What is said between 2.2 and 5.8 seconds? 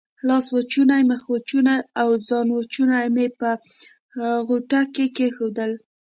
ځانوچونی مې په غوټه کې کېښودل.